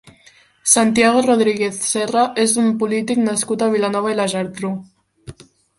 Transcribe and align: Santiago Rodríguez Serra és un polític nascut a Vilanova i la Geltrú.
Santiago 0.71 1.21
Rodríguez 1.27 1.77
Serra 1.91 2.25
és 2.47 2.57
un 2.65 2.73
polític 2.83 3.23
nascut 3.29 3.67
a 3.67 3.71
Vilanova 3.79 4.15
i 4.15 4.21
la 4.23 4.31
Geltrú. 4.35 4.75